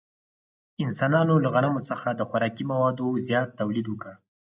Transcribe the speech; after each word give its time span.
انسانانو 0.85 1.35
له 1.43 1.49
غنمو 1.55 1.81
څخه 1.89 2.07
د 2.13 2.21
خوراکي 2.29 2.63
موادو 2.71 3.07
زیات 3.27 3.49
تولید 3.59 3.85
وکړ. 3.89 4.11